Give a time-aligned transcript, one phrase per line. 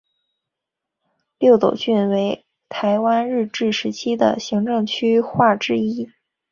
[1.37, 6.09] 斗六郡为台湾日治时期的行政区划之一。